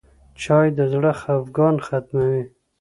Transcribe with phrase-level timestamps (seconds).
[0.41, 2.43] چای د زړه خفګان ختموي.